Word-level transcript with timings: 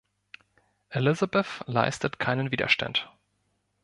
Elizabeth 0.89 1.63
leistet 1.67 2.17
keinen 2.17 2.49
Widerstand. 2.49 3.07